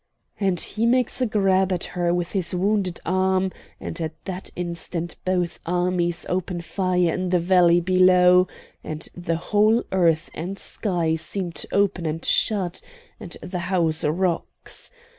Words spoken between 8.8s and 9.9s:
and the whole